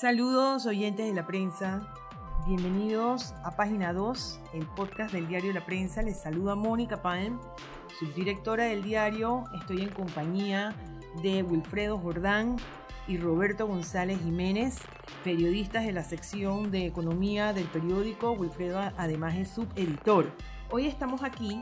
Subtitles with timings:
[0.00, 1.82] Saludos oyentes de la prensa.
[2.46, 6.00] Bienvenidos a Página 2, el podcast del diario La Prensa.
[6.00, 7.38] Les saluda Mónica Palm,
[7.98, 9.44] subdirectora del diario.
[9.60, 10.74] Estoy en compañía
[11.22, 12.56] de Wilfredo Jordán
[13.08, 14.78] y Roberto González Jiménez,
[15.22, 18.32] periodistas de la sección de economía del periódico.
[18.32, 20.32] Wilfredo además es subeditor.
[20.70, 21.60] Hoy estamos aquí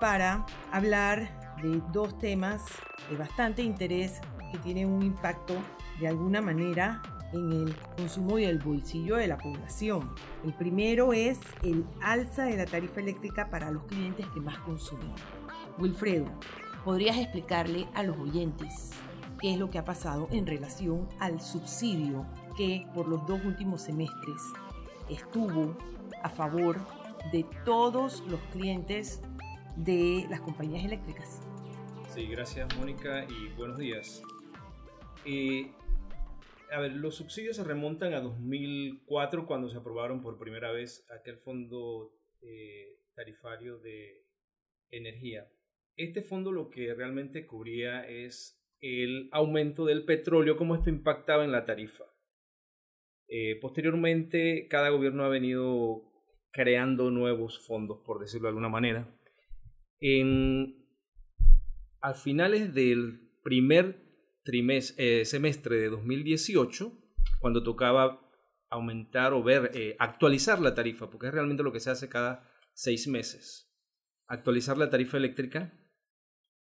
[0.00, 2.62] para hablar de dos temas
[3.10, 4.20] de bastante interés
[4.52, 5.54] que tienen un impacto
[5.98, 10.10] de alguna manera en el consumo y el bolsillo de la población.
[10.44, 15.12] El primero es el alza de la tarifa eléctrica para los clientes que más consumen.
[15.78, 16.26] Wilfredo,
[16.84, 18.90] ¿podrías explicarle a los oyentes
[19.40, 23.82] qué es lo que ha pasado en relación al subsidio que por los dos últimos
[23.82, 24.42] semestres
[25.08, 25.76] estuvo
[26.22, 26.78] a favor
[27.32, 29.22] de todos los clientes
[29.76, 31.40] de las compañías eléctricas?
[32.14, 34.22] Sí, gracias Mónica y buenos días.
[35.24, 35.70] Eh,
[36.72, 41.36] a ver, los subsidios se remontan a 2004 cuando se aprobaron por primera vez aquel
[41.38, 42.12] fondo
[42.42, 44.24] eh, tarifario de
[44.90, 45.48] energía.
[45.96, 51.52] Este fondo lo que realmente cubría es el aumento del petróleo, cómo esto impactaba en
[51.52, 52.04] la tarifa.
[53.28, 56.02] Eh, posteriormente, cada gobierno ha venido
[56.50, 59.08] creando nuevos fondos, por decirlo de alguna manera.
[60.00, 60.86] En,
[62.00, 64.09] a finales del primer
[64.42, 66.92] trimestre, eh, semestre de 2018,
[67.40, 68.20] cuando tocaba
[68.68, 72.48] aumentar o ver, eh, actualizar la tarifa, porque es realmente lo que se hace cada
[72.72, 73.72] seis meses.
[74.26, 75.72] Actualizar la tarifa eléctrica,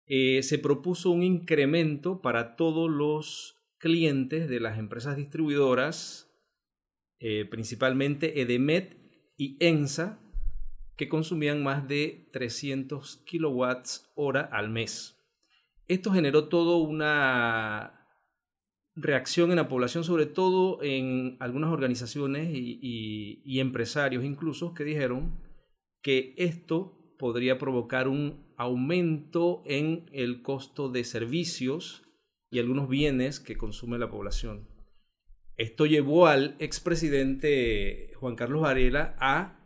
[0.07, 6.23] eh, se propuso un incremento para todos los clientes de las empresas distribuidoras,
[7.51, 8.97] principalmente Edemet
[9.37, 10.21] y ENSA,
[10.97, 15.16] que consumían más de 300 kilowatts hora al mes.
[15.89, 17.97] Esto generó toda una
[18.97, 25.39] reacción en la población, sobre todo en algunas organizaciones y, empresarios incluso, que dijeron
[26.02, 32.03] que esto podría provocar un aumento en el costo de servicios
[32.51, 34.68] y algunos bienes que consume la población.
[35.57, 39.58] Esto llevó al expresidente Juan Carlos Varela a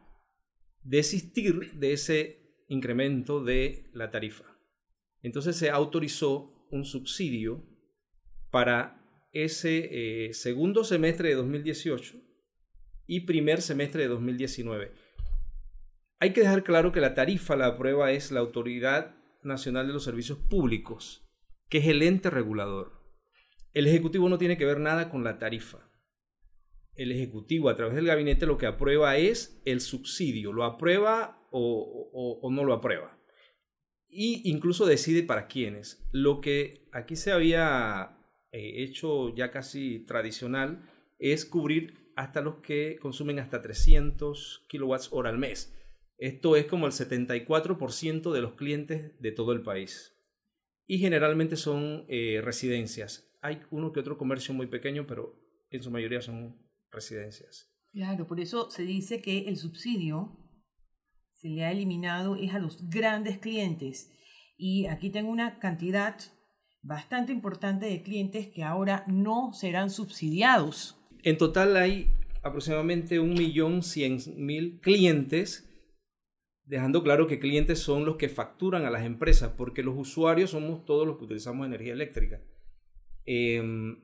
[0.82, 4.49] desistir de ese incremento de la tarifa.
[5.22, 7.64] Entonces se autorizó un subsidio
[8.50, 9.00] para
[9.32, 12.16] ese eh, segundo semestre de 2018
[13.06, 14.92] y primer semestre de 2019.
[16.20, 20.04] Hay que dejar claro que la tarifa la aprueba es la Autoridad Nacional de los
[20.04, 21.26] Servicios Públicos,
[21.68, 23.00] que es el ente regulador.
[23.72, 25.88] El Ejecutivo no tiene que ver nada con la tarifa.
[26.94, 32.48] El Ejecutivo a través del gabinete lo que aprueba es el subsidio, lo aprueba o
[32.52, 33.19] no lo aprueba
[34.10, 36.04] y incluso decide para quiénes.
[36.12, 38.18] Lo que aquí se había
[38.52, 40.82] eh, hecho ya casi tradicional
[41.18, 45.74] es cubrir hasta los que consumen hasta 300 kilowatts hora al mes.
[46.18, 50.14] Esto es como el 74% de los clientes de todo el país.
[50.86, 53.32] Y generalmente son eh, residencias.
[53.40, 56.58] Hay uno que otro comercio muy pequeño, pero en su mayoría son
[56.90, 57.72] residencias.
[57.92, 60.36] Claro, por eso se dice que el subsidio
[61.40, 64.12] se le ha eliminado es a los grandes clientes.
[64.58, 66.16] Y aquí tengo una cantidad
[66.82, 70.98] bastante importante de clientes que ahora no serán subsidiados.
[71.22, 72.10] En total hay
[72.42, 75.66] aproximadamente 1.100.000 clientes,
[76.64, 80.84] dejando claro que clientes son los que facturan a las empresas, porque los usuarios somos
[80.84, 82.42] todos los que utilizamos energía eléctrica.
[83.24, 83.98] Em,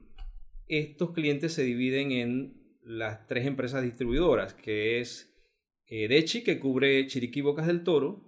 [0.68, 5.35] estos clientes se dividen en las tres empresas distribuidoras, que es
[5.88, 8.22] eh, Dechi, que cubre Chiriquí Bocas del Toro,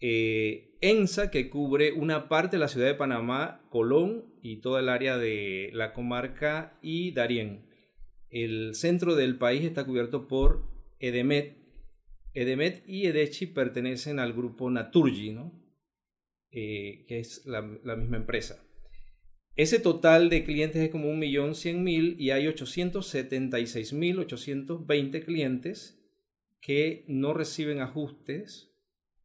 [0.00, 4.88] eh, ENSA, que cubre una parte de la ciudad de Panamá, Colón y toda el
[4.88, 7.66] área de la comarca y Darién.
[8.28, 10.64] El centro del país está cubierto por
[10.98, 11.56] Edemet.
[12.34, 15.52] Edemet y Edechi pertenecen al grupo Naturgy, ¿no?
[16.50, 18.60] Eh, que es la, la, misma empresa.
[19.56, 26.03] Ese total de clientes es como 1.100.000 y hay 876.820 clientes
[26.64, 28.74] que no reciben ajustes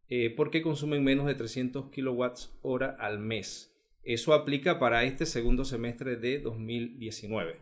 [0.10, 3.74] eh, porque consumen menos de 300 kilowatts hora al mes.
[4.04, 7.60] Eso aplica para este segundo semestre de 2019.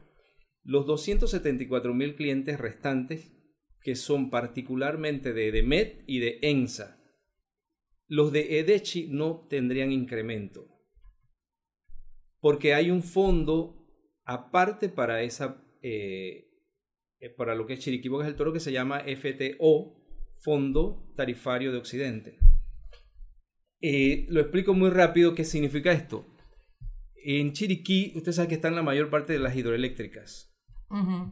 [0.64, 3.32] Los 274 mil clientes restantes,
[3.82, 7.00] que son particularmente de Demet y de ENSA,
[8.08, 10.68] los de Edechi no tendrían incremento,
[12.40, 13.86] porque hay un fondo
[14.24, 16.47] aparte para esa eh,
[17.20, 19.96] eh, para lo que es Chiriquí es el Toro, que se llama FTO,
[20.42, 22.38] Fondo Tarifario de Occidente.
[23.82, 26.26] Eh, lo explico muy rápido qué significa esto.
[27.16, 30.54] En Chiriquí, usted sabe que están la mayor parte de las hidroeléctricas.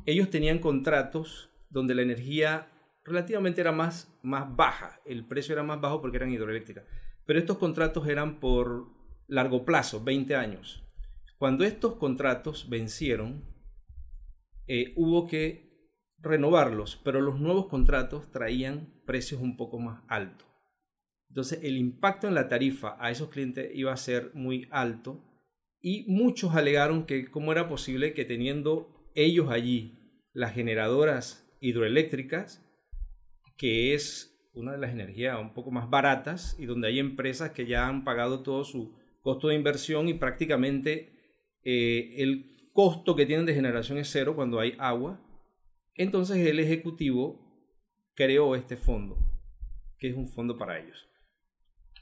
[0.06, 2.68] Ellos tenían contratos donde la energía
[3.06, 6.84] relativamente era más, más baja, el precio era más bajo porque eran hidroeléctricas,
[7.26, 8.88] pero estos contratos eran por
[9.28, 10.84] largo plazo, 20 años.
[11.38, 13.46] Cuando estos contratos vencieron,
[14.68, 15.65] eh, hubo que
[16.26, 20.48] renovarlos, pero los nuevos contratos traían precios un poco más altos.
[21.30, 25.24] Entonces el impacto en la tarifa a esos clientes iba a ser muy alto
[25.82, 30.00] y muchos alegaron que cómo era posible que teniendo ellos allí
[30.34, 32.66] las generadoras hidroeléctricas,
[33.58, 37.66] que es una de las energías un poco más baratas y donde hay empresas que
[37.66, 41.12] ya han pagado todo su costo de inversión y prácticamente
[41.64, 45.20] eh, el costo que tienen de generación es cero cuando hay agua.
[45.96, 47.40] Entonces el Ejecutivo
[48.16, 49.18] creó este fondo,
[49.98, 51.10] que es un fondo para ellos.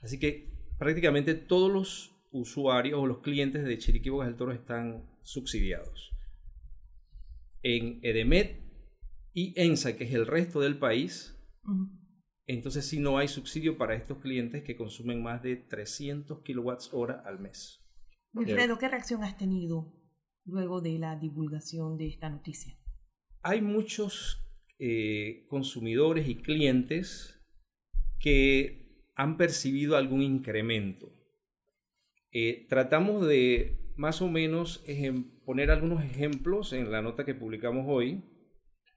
[0.02, 5.08] Así que prácticamente todos los usuarios o los clientes de Chiriquí Bocas del Toro están
[5.22, 6.10] subsidiados.
[7.62, 8.60] En Edemet
[9.32, 11.38] y ENSA, que es el resto del país,
[12.46, 17.22] entonces sí no hay subsidio para estos clientes que consumen más de 300 kilowatts hora
[17.24, 17.80] al mes.
[18.34, 19.94] Wilfredo, ¿qué reacción has tenido
[20.44, 22.76] luego de la divulgación de esta noticia?
[23.44, 24.44] Hay muchos
[24.80, 27.40] eh, consumidores y clientes
[28.18, 31.12] que han percibido algún incremento.
[32.32, 34.84] Eh, tratamos de más o menos
[35.44, 38.24] poner algunos ejemplos en la nota que publicamos hoy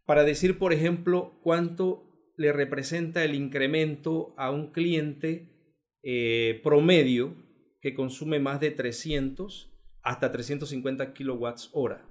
[0.07, 2.07] para decir, por ejemplo, cuánto
[2.37, 7.35] le representa el incremento a un cliente eh, promedio
[7.81, 12.07] que consume más de 300 hasta 350 kilowatts hora.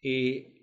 [0.00, 0.59] Eh,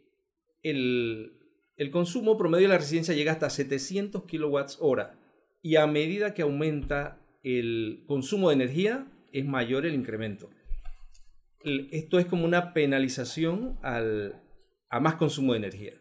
[0.69, 5.19] el, consumo promedio de la residencia llega hasta 700 kilowatts hora
[5.61, 10.49] y a medida que aumenta el consumo de energía, es mayor el incremento.
[11.63, 14.41] Esto es como una penalización al,
[14.89, 15.93] a más consumo de energía.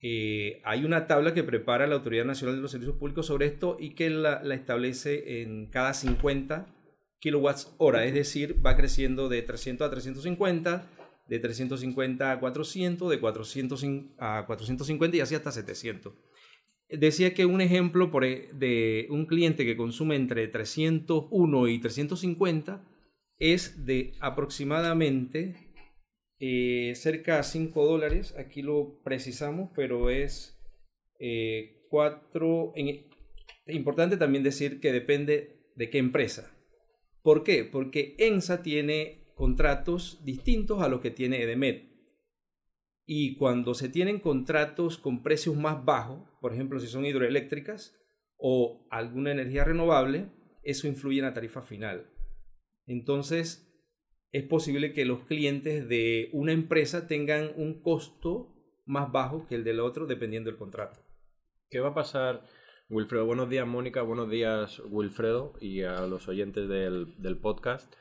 [0.00, 3.76] Eh, hay una tabla que prepara la Autoridad Nacional de los Servicios Públicos sobre esto
[3.80, 6.66] y que la, la establece en cada 50
[7.18, 10.86] kilowatts hora, es decir, va creciendo de 300 a 350,
[11.28, 13.84] de 350 a 400, de 400
[14.18, 16.12] a 450 y así hasta 700
[16.88, 22.84] decía que un ejemplo e, de un cliente que consume entre 301 y 350
[23.38, 25.72] es de aproximadamente
[26.38, 28.34] eh, cerca de 5 dólares.
[28.38, 30.58] Aquí lo precisamos, pero es
[31.90, 32.72] 4.
[32.76, 33.08] Eh,
[33.68, 36.52] importante también decir que depende de qué empresa.
[37.22, 37.64] ¿Por qué?
[37.64, 41.92] Porque ENSA tiene contratos distintos a los que tiene EDEMET.
[43.04, 47.94] Y cuando se tienen contratos con precios más bajos, por ejemplo, si son hidroeléctricas
[48.38, 50.30] o alguna energía renovable,
[50.62, 52.10] eso influye en la tarifa final.
[52.86, 53.70] Entonces,
[54.32, 58.54] es posible que los clientes de una empresa tengan un costo
[58.86, 60.98] más bajo que el del otro dependiendo del contrato.
[61.68, 62.42] ¿Qué va a pasar,
[62.88, 63.26] Wilfredo?
[63.26, 64.00] Buenos días, Mónica.
[64.00, 67.92] Buenos días, Wilfredo, y a los oyentes del, del podcast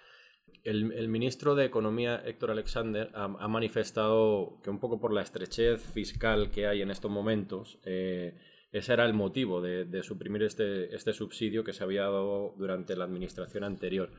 [0.64, 6.52] el, ministro de Economía, Héctor Alexander, ha, manifestado que un poco por la estrechez fiscal
[6.52, 8.36] que hay en estos momentos, eh,
[8.72, 13.06] ese era el motivo de, suprimir este, este, subsidio que se había dado durante la
[13.06, 14.12] administración anterior.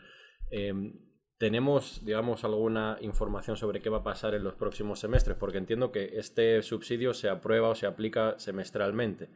[0.51, 0.95] Em,
[1.39, 5.37] ¿Tenemos, digamos, alguna información sobre qué va a pasar en los próximos semestres?
[5.37, 9.29] Porque entiendo que este subsidio se aprueba o se aplica semestralmente.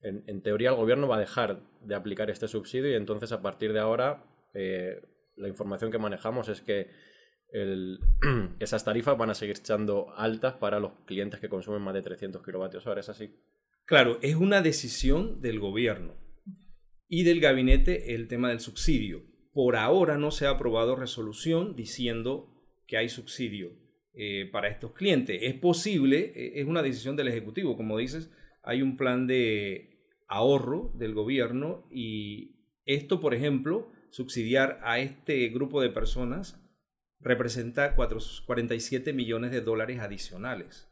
[0.00, 3.72] En, teoría, el gobierno va a dejar de aplicar este subsidio y entonces a partir
[3.72, 4.22] de ahora
[4.54, 5.02] eh,
[5.38, 6.90] la información que manejamos es que
[8.60, 12.44] esas tarifas van a seguir echando altas para los clientes que consumen más de 300
[12.44, 13.34] kilovatios hora, ¿es así?
[13.84, 16.14] Claro, es una decisión del gobierno
[17.08, 19.22] y del gabinete el tema del subsidio.
[19.54, 22.54] Por ahora no se ha aprobado resolución diciendo
[22.86, 23.72] que hay subsidio
[24.12, 25.38] eh, para estos clientes.
[25.42, 28.30] Es posible, e, es una decisión del Ejecutivo, como dices,
[28.62, 35.80] hay un plan de ahorro del gobierno y esto, por ejemplo, subsidiar a este grupo
[35.80, 36.60] de personas
[37.20, 40.88] representa 47 millones de dólares adicionales.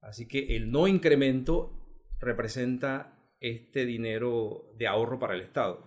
[0.00, 1.78] Así que el no incremento
[2.18, 5.84] representa este dinero de ahorro para el Estado,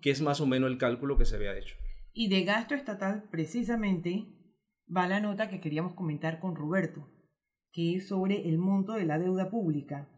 [0.00, 1.76] que es más o menos el cálculo que se había hecho.
[2.12, 4.26] Y de gasto estatal, precisamente,
[4.94, 7.08] va la nota que queríamos comentar con Roberto,
[7.72, 10.08] que es sobre el monto de la deuda pública,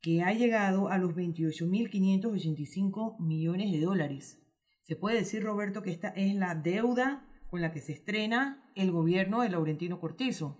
[0.00, 4.38] que ha llegado a los 28.585 millones de dólares.
[4.82, 8.90] Se puede decir, Roberto, que esta es la deuda con la que se estrena el
[8.90, 10.58] gobierno de Laurentino Cortizo.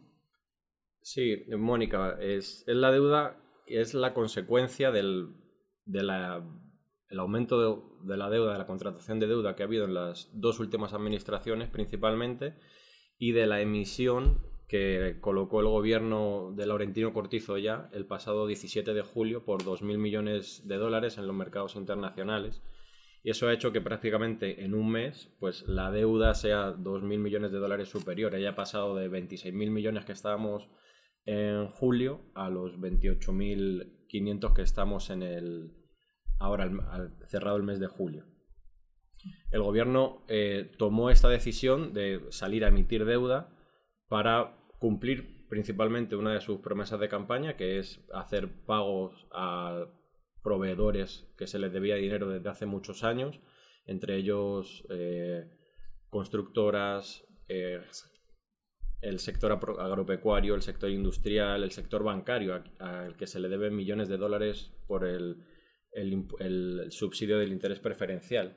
[1.03, 5.35] Sí, Mónica, es, la deuda, es la consecuencia del
[7.11, 10.31] el aumento de, la deuda, de la contratación de deuda que ha habido en las
[10.33, 12.55] dos últimas administraciones principalmente
[13.19, 18.95] y de la emisión que colocó el gobierno de Laurentino Cortizo ya el pasado 17
[18.95, 22.63] de julio por 2.000 millones de dólares en los mercados internacionales.
[23.23, 27.53] Y eso ha hecho que prácticamente en un mes pues la deuda sea 2.000 millones
[27.53, 28.35] de dólares superior.
[28.35, 30.69] Haya pasado de 26.000 millones que estábamos
[31.27, 35.73] en julio a los 28.500 que estamos en el
[36.39, 36.71] ahora
[37.29, 38.25] cerrado el mes de julio.
[39.51, 43.55] El gobierno eh, tomó esta decisión de salir a emitir deuda
[44.09, 49.87] para cumplir principalmente una de sus promesas de campaña, que es hacer pagos a
[50.43, 53.41] proveedores que se les debía dinero desde hace muchos años,
[53.87, 55.49] entre ellos eh,
[56.09, 57.81] constructoras, eh,
[59.01, 64.09] el sector agropecuario, el sector industrial, el sector bancario, al que se le deben millones
[64.09, 65.45] de dólares por el,
[66.91, 68.57] subsidio del interés preferencial.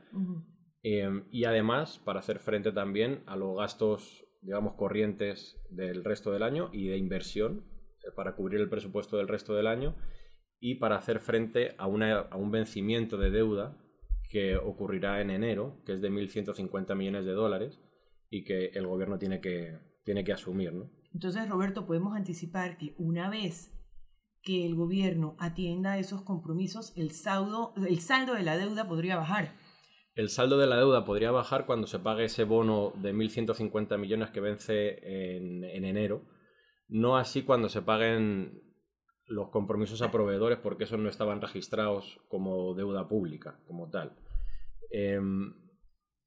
[0.83, 6.43] Eh, y además, para hacer frente también a los gastos digamos, corrientes del resto del
[6.43, 7.65] año y de inversión
[8.03, 9.95] eh, para cubrir el presupuesto del resto del año
[10.63, 13.77] y para hacer frente a, a un vencimiento de deuda
[14.29, 17.81] que ocurrirá en enero, que es de 1.150 millones de dólares
[18.29, 20.73] y que el gobierno tiene que, tiene que asumir.
[20.73, 20.89] ¿no?
[21.13, 23.71] Entonces, Roberto, podemos anticipar que una vez
[24.41, 29.53] que el gobierno atienda esos compromisos, el saldo, el saldo de la deuda podría bajar
[30.15, 34.29] el saldo de la deuda podría bajar cuando se pague ese bono de 1.150 millones
[34.29, 34.99] que vence
[35.35, 36.23] en, enero.
[36.87, 38.61] No así cuando se paguen
[39.25, 44.13] los compromisos a proveedores porque esos no estaban registrados como deuda pública, como tal.
[44.91, 45.53] Em,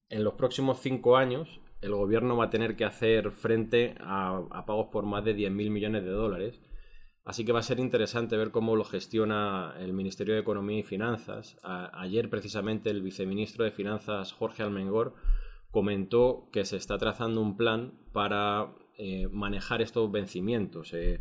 [0.09, 4.89] en los próximos cinco años, el gobierno va a tener que hacer frente a, pagos
[4.91, 6.61] por más de 10.000 millones de dólares
[7.27, 10.85] Así que va a ser interesante ver cómo lo gestiona el Ministerio de Economía y
[10.85, 11.59] Finanzas.
[11.65, 15.15] ayer precisamente el viceministro de Finanzas Jorge Almengor
[15.73, 20.95] comentó que se está trazando un plan para eh, manejar estos vencimientos.
[20.95, 21.21] Eh,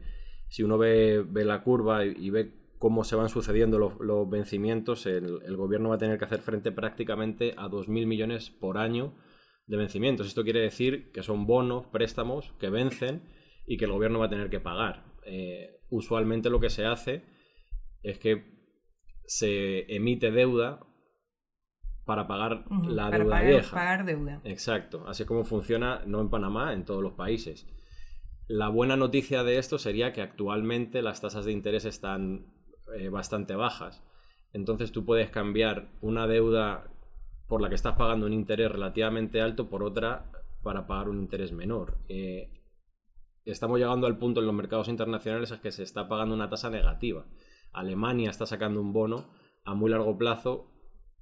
[0.49, 5.57] si uno ve, la curva y, ve cómo se van sucediendo los, vencimientos, el, el,
[5.57, 9.13] gobierno va a tener que hacer frente prácticamente a 2.000 millones por año
[9.67, 10.27] de vencimientos.
[10.27, 13.23] Esto quiere decir que son bonos, préstamos que vencen
[13.65, 15.05] y que el gobierno va a tener que pagar.
[15.25, 17.23] Eh, usualmente lo que se hace
[18.03, 18.55] es que
[19.25, 20.85] se emite deuda
[22.05, 23.75] para pagar la deuda vieja.
[23.75, 24.41] Pagar deuda.
[24.43, 25.05] Exacto.
[25.07, 27.67] Así es como funciona, no en Panamá, en todos los países.
[28.47, 32.45] La buena noticia de esto sería que actualmente las tasas de interés están
[32.95, 34.03] eh, bastante bajas.
[34.53, 36.91] Entonces tú puedes cambiar una deuda
[37.47, 41.51] por la que estás pagando un interés relativamente alto por otra para pagar un interés
[41.51, 41.97] menor.
[42.07, 42.51] Eh,
[43.45, 46.69] estamos llegando al punto en los mercados internacionales en que se está pagando una tasa
[46.69, 47.25] negativa.
[47.73, 49.25] Alemania está sacando un bono
[49.63, 50.71] a muy largo plazo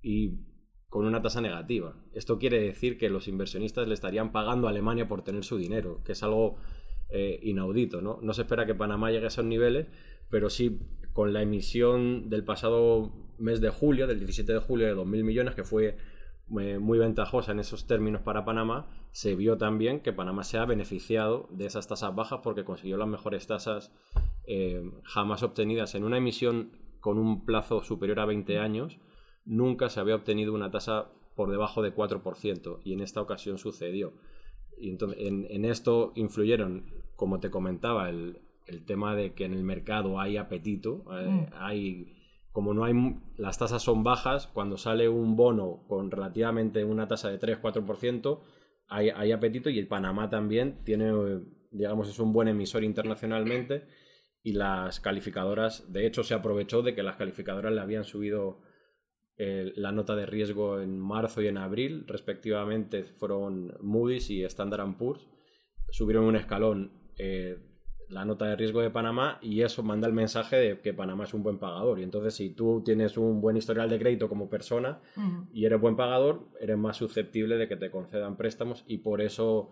[0.02, 0.42] y
[0.90, 1.96] con una tasa negativa.
[2.14, 6.04] Esto quiere decir que los inversionistas le estarían pagando a Alemania por tener su dinero,
[6.04, 6.58] que es algo
[7.10, 8.02] eh, inaudito.
[8.02, 8.20] ¿no?
[8.22, 9.88] no se espera que Panamá llegue a esos niveles,
[10.30, 10.80] pero sí
[11.14, 15.56] con la emisión del pasado mes de julio, del 17 de julio de 2.000 millones,
[15.56, 15.98] que fue
[16.60, 20.66] eh, muy ventajosa en esos términos para Panamá, se vio también que Panamá se ha
[20.66, 23.92] beneficiado de esas tasas bajas porque consiguió las mejores tasas
[24.46, 29.00] eh, jamás obtenidas en una emisión con un plazo superior a 20 años.
[29.46, 34.14] Nunca se había obtenido una tasa por debajo de 4% y en esta ocasión sucedió.
[34.78, 38.40] Y entonces, en, esto influyeron, como te comentaba, el,
[38.88, 41.46] tema de que en el mercado hay apetito, eh, mm.
[41.54, 42.14] hay
[42.54, 42.94] como no hay
[43.36, 48.42] las tasas son bajas, cuando sale un bono con relativamente una tasa de 3-4%,
[48.88, 51.12] hay, hay, apetito y el Panamá también tiene,
[51.72, 53.88] digamos, es un buen emisor internacionalmente
[54.44, 58.60] y las calificadoras, de hecho, se aprovechó de que las calificadoras le habían subido
[59.38, 65.28] la nota de riesgo en marzo y en abril, respectivamente fueron Moody's y Standard Poor's,
[65.90, 66.92] subieron un escalón.
[67.18, 67.58] Eh,
[68.10, 71.34] la nota de riesgo de Panamá y eso manda el mensaje de que Panamá es
[71.34, 72.00] un buen pagador.
[72.00, 75.02] Y entonces si tú tienes un buen historial de crédito como persona
[75.52, 79.72] y eres buen pagador, eres más susceptible de que te concedan préstamos y por eso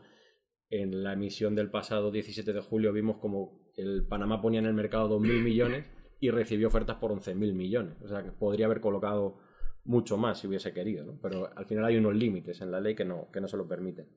[0.69, 4.73] en la emisión del pasado 17 de julio vimos como el Panamá ponía en el
[4.73, 5.85] mercado 2.000 millones
[6.19, 7.95] y recibió ofertas por 11.000 millones.
[8.01, 9.37] O sea que podría haber colocado
[9.83, 13.05] mucho más si hubiese querido, pero al final hay unos límites en la ley que
[13.05, 14.07] no, que no se lo permiten.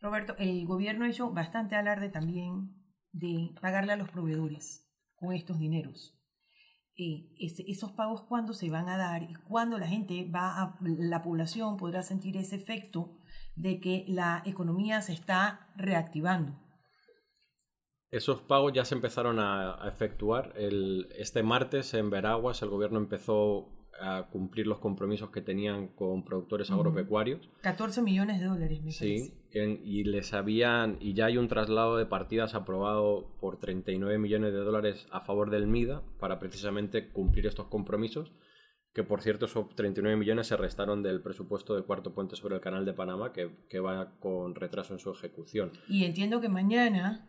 [0.00, 2.74] Roberto, el gobierno ha hecho bastante alarde también
[3.12, 6.14] de pagarle a los proveedores con estos dineros.
[6.96, 11.22] Eh, esos pagos cuándo se van a dar y cuándo la gente va a, la
[11.22, 13.18] población podrá sentir ese efecto
[13.54, 16.58] de que la economía se está reactivando.
[18.10, 20.54] Esos pagos ya se empezaron a, efectuar.
[20.56, 26.24] El, este martes en Veraguas el gobierno empezó a cumplir los compromisos que tenían con
[26.24, 27.48] productores agropecuarios.
[27.62, 32.06] 14 millones de dólares, me Sí, y les habían y ya hay un traslado de
[32.06, 37.66] partidas aprobado por 39 millones de dólares a favor del MIDA para precisamente cumplir estos
[37.66, 38.32] compromisos,
[38.92, 42.60] que por cierto esos 39 millones se restaron del presupuesto de cuarto puente sobre el
[42.60, 45.72] canal de Panamá, que, que va con retraso en su ejecución.
[45.88, 47.26] Y entiendo que mañana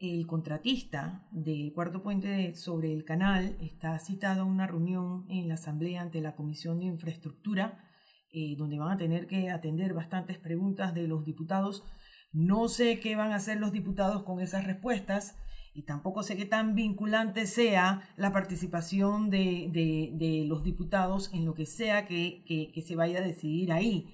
[0.00, 5.54] el contratista del cuarto puente sobre el canal está citado a una reunión en la
[5.54, 7.84] Asamblea ante la Comisión de Infraestructura,
[8.32, 11.84] eh, donde van a tener que atender bastantes preguntas de los diputados.
[12.32, 15.36] No sé qué van a hacer los diputados con esas respuestas
[15.74, 21.66] y tampoco sé qué tan vinculante sea la participación de, los diputados en lo que
[21.66, 24.08] sea que, que, se vaya a decidir ahí.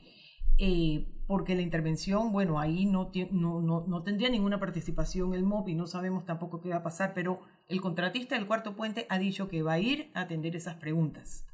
[0.59, 5.75] Eh, porque la intervención, bueno, ahí no, no, no, tendría ninguna participación el MOP y
[5.75, 9.49] no sabemos tampoco qué va a pasar, pero el contratista del cuarto puente ha dicho
[9.49, 11.47] que va a ir a atender esas preguntas.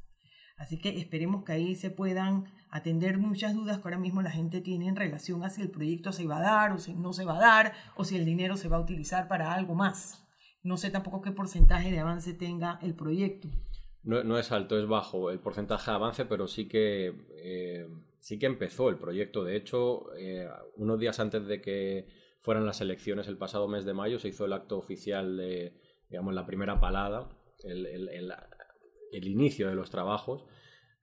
[0.57, 4.61] Así que esperemos que ahí se puedan atender muchas dudas que ahora mismo la gente
[4.61, 7.25] tiene en relación a si el proyecto se va a dar o si no se
[7.25, 10.27] va a dar o si el dinero se va a utilizar para algo más.
[10.63, 13.47] No sé tampoco qué porcentaje de avance tenga el proyecto.
[14.03, 17.13] No, no es alto, es bajo el porcentaje de avance, pero sí que...
[17.37, 17.87] Eh
[18.21, 19.43] sí que empezó el proyecto.
[19.43, 22.07] De hecho, eh, unos días antes de que
[22.39, 25.73] fueran las elecciones el pasado mes de mayo, se hizo el acto oficial de,
[26.09, 27.29] digamos, la primera palada,
[27.63, 30.45] el, el, inicio de los trabajos.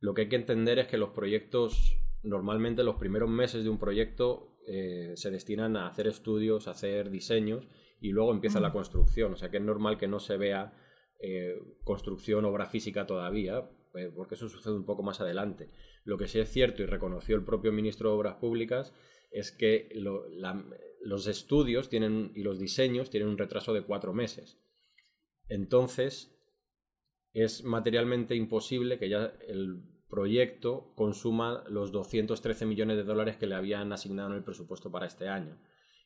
[0.01, 3.79] Lo que hay que entender es que los proyectos, normalmente los primeros meses de un
[3.79, 7.67] proyecto eh, se destinan a hacer estudios, a hacer diseños
[8.01, 9.33] y luego empieza la construcción.
[9.33, 10.73] O sea que es normal que no se vea
[11.21, 13.69] eh, construcción, obra física todavía,
[14.15, 15.71] porque eso sucede un poco más adelante.
[16.05, 18.95] Lo que sí es cierto y reconoció el propio ministro de Obras Públicas
[19.31, 19.89] es que
[21.03, 24.59] los estudios tienen, y los diseños tienen un retraso de cuatro meses.
[25.49, 26.35] Entonces,
[27.33, 33.55] es materialmente imposible que ya el proyecto consuma los 213 millones de dólares que le
[33.55, 35.61] habían asignado en el presupuesto para este año.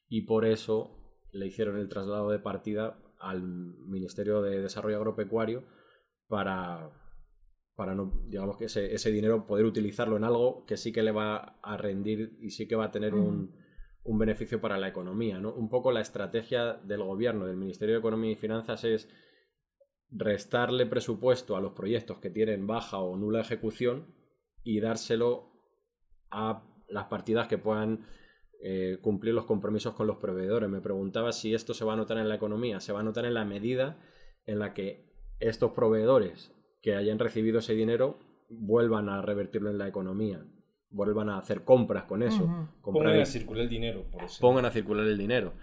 [0.08, 0.98] Y por eso
[1.32, 5.64] le hicieron el traslado de partida al Ministerio de Desarrollo Agropecuario
[6.26, 6.90] para,
[7.74, 11.10] para no, digamos que ese, ese, dinero poder utilizarlo en algo que sí que le
[11.10, 13.54] va a rendir y sí que va a tener un,
[14.04, 15.38] un, beneficio para la economía.
[15.38, 15.52] ¿no?
[15.54, 19.08] Un poco la estrategia del gobierno, del Ministerio de Economía y Finanzas es
[20.10, 24.14] restarle presupuesto a los proyectos que tienen baja o nula ejecución
[24.62, 25.52] y dárselo
[26.30, 28.06] a las partidas que puedan
[28.62, 30.68] eh, cumplir los compromisos con los proveedores.
[30.68, 32.80] Me preguntaba si esto se va a notar en la economía.
[32.80, 33.98] Se va a notar en la medida
[34.44, 36.52] en la que estos proveedores
[36.82, 38.18] que hayan recibido ese dinero
[38.50, 40.44] vuelvan a revertirlo en la economía,
[40.90, 42.68] vuelvan a hacer compras con eso.
[42.82, 44.04] Pongan a circular el dinero.
[44.10, 45.54] Por Pongan a circular el dinero.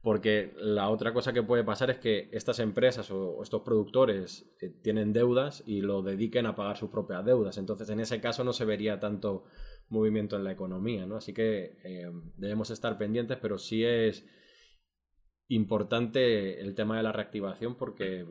[0.00, 4.70] Porque la otra cosa que puede pasar es que estas empresas o estos productores eh,
[4.80, 7.58] tienen deudas y lo dediquen a pagar sus propias deudas.
[7.58, 9.44] Entonces, en ese caso no se vería tanto
[9.88, 11.16] movimiento en la economía, ¿no?
[11.16, 14.24] Así que eh, debemos estar pendientes, pero sí es
[15.48, 18.24] importante el tema de la reactivación porque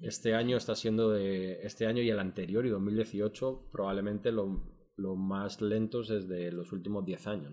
[0.00, 5.16] este año está siendo de este año y el anterior y 2018 probablemente lo, lo
[5.16, 7.52] más lentos desde los últimos 10 años.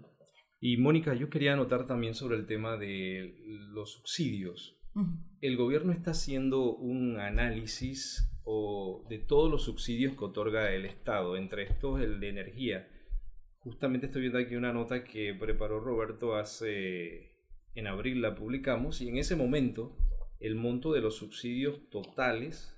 [0.60, 3.36] Y Mónica, yo quería anotar también sobre el tema de
[3.71, 4.77] los subsidios.
[5.39, 11.38] El gobierno está haciendo un análisis o de todos los subsidios que otorga el Estado,
[11.38, 12.88] entre estos el de energía.
[13.60, 17.32] Justamente estoy viendo aquí una nota que preparó Roberto hace
[17.73, 19.95] en abril la publicamos y en ese momento
[20.41, 22.75] el monto de los subsidios totales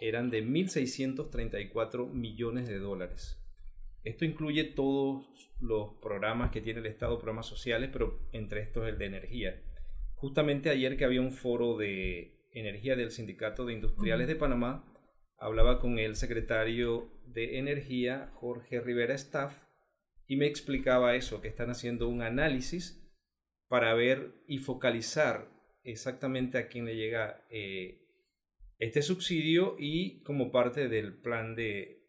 [0.00, 3.40] eran de 1.634 millones de dólares.
[4.04, 5.26] Esto incluye todos
[5.60, 9.62] los programas que tiene el Estado, programas sociales, pero entre estos el de energía.
[10.14, 14.84] Justamente ayer que había un foro de energía del Sindicato de Industriales de Panamá,
[15.38, 19.58] hablaba con el secretario de Energía, Jorge Rivera Staff,
[20.26, 23.02] y me explicaba eso, que están haciendo un análisis
[23.68, 25.53] para ver y focalizar
[25.84, 28.00] exactamente a quién le llega eh,
[28.78, 32.00] este subsidio y como parte del plan de,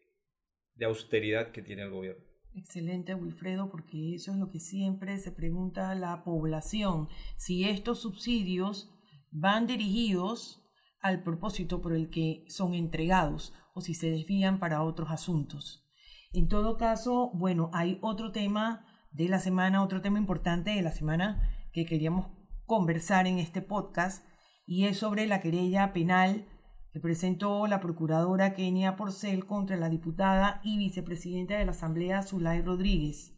[0.84, 2.24] austeridad que tiene el gobierno.
[2.54, 8.00] Excelente, Wilfredo, porque eso es lo que siempre se pregunta a la población, si estos
[8.00, 8.90] subsidios
[9.30, 10.62] van dirigidos
[11.00, 15.86] al propósito por el que son entregados o si se desvían para otros asuntos.
[16.32, 20.92] En todo caso, bueno, hay otro tema de la semana, otro tema importante de la
[20.92, 22.35] semana que queríamos
[22.66, 24.26] conversar en este podcast
[24.66, 26.46] y es sobre la querella penal
[26.92, 32.62] que presentó la procuradora Kenia Porcel contra la diputada y vicepresidenta de la Asamblea Zulay
[32.62, 33.34] Rodríguez.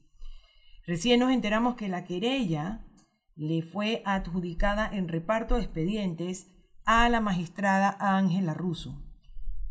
[0.87, 2.87] Recién nos enteramos que la querella
[3.35, 6.51] le fue adjudicada en reparto de expedientes
[6.85, 9.05] a la magistrada Ángela Russo.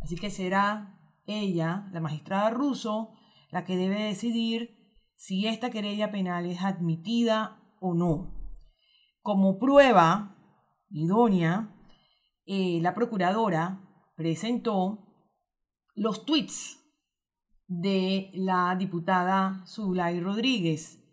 [0.02, 3.14] Así que será ella, la magistrada Russo,
[3.52, 4.78] la que debe decidir
[5.16, 8.37] si esta querella penal es admitida o no.
[9.28, 10.38] Como prueba
[10.90, 11.76] idónea,
[12.46, 13.82] eh, la procuradora
[14.16, 15.00] presentó
[15.96, 16.80] los tweets
[17.68, 21.04] de la diputada Zulay Rodríguez.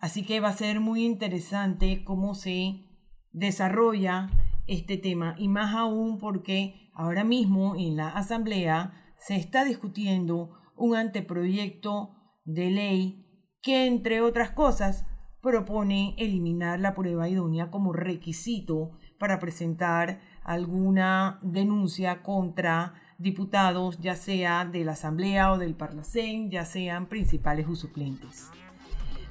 [0.00, 2.88] Así que va a ser muy interesante cómo se
[3.30, 4.30] desarrolla
[4.66, 10.96] este tema y más aún porque ahora mismo en la Asamblea se está discutiendo un
[10.96, 15.06] anteproyecto de ley que, entre otras cosas,
[15.44, 24.64] propone eliminar la prueba idónea como requisito para presentar alguna denuncia contra diputados, ya sea
[24.64, 28.50] de la Asamblea o del Parlacén, ya sean principales o suplentes.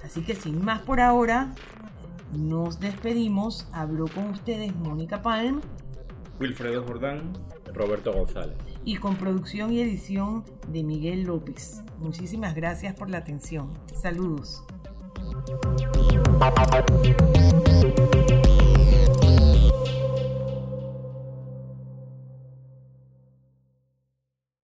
[0.06, 1.56] Así que sin más por ahora,
[2.32, 3.68] nos despedimos.
[3.74, 5.62] Habló con ustedes Mónica Palm,
[6.40, 7.34] Wilfredo Jordán,
[7.74, 8.58] Roberto González.
[8.86, 11.84] Y con producción y edición de Miguel López.
[11.98, 13.72] Muchísimas gracias por la atención.
[13.94, 14.64] Saludos.
[16.40, 16.84] Bye.